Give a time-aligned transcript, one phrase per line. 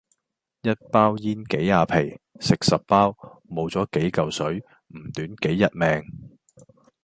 [0.63, 3.15] 一包煙幾廿皮，食十包，
[3.47, 6.39] 冇左幾舊水，唔短幾日命?